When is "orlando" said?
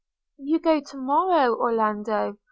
1.55-2.39